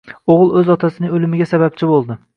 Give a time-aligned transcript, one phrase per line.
[0.35, 2.23] o`g`il o`z otasining o`limiga sababchi bo`ldi